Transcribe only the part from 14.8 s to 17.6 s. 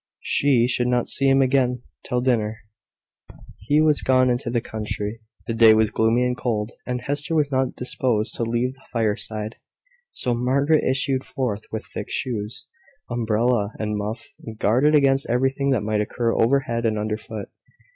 against everything that might occur overhead and under foot.